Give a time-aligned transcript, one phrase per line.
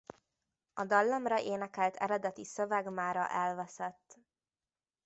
[0.73, 4.17] A dallamra énekelt eredeti szöveg mára elveszett.